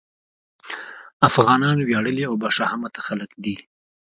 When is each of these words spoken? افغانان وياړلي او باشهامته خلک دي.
افغانان 1.29 1.77
وياړلي 1.81 2.23
او 2.29 2.33
باشهامته 2.43 2.99
خلک 3.07 3.31
دي. 3.43 3.55